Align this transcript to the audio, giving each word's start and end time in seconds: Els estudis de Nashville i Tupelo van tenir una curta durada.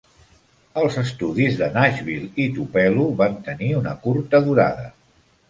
Els 0.83 0.95
estudis 1.01 1.59
de 1.59 1.67
Nashville 1.75 2.31
i 2.47 2.49
Tupelo 2.57 3.07
van 3.21 3.37
tenir 3.51 3.71
una 3.83 3.95
curta 4.09 4.43
durada. 4.51 4.91